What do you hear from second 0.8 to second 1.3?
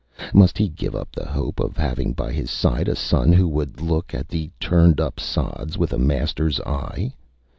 up the